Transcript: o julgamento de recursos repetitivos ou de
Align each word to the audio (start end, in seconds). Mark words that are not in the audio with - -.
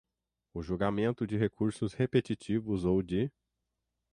o 0.55 0.63
julgamento 0.63 1.27
de 1.27 1.37
recursos 1.37 1.93
repetitivos 1.93 2.85
ou 2.85 3.03
de 3.03 3.31